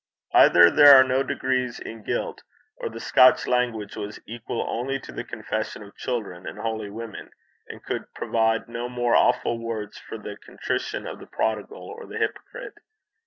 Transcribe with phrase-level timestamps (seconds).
[0.33, 2.41] Either there are no degrees in guilt,
[2.77, 7.29] or the Scotch language was equal only to the confession of children and holy women,
[7.67, 12.17] and could provide no more awful words for the contrition of the prodigal or the
[12.17, 12.73] hypocrite.